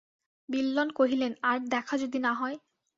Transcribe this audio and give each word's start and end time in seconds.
বিল্বন 0.49 0.89
কহিলেন, 0.91 1.31
আর 1.41 1.57
দেখা 1.67 1.95
যদি 1.97 2.19
না 2.19 2.31
হয়। 2.33 2.57